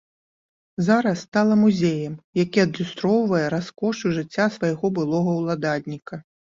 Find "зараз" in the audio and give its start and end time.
0.87-1.19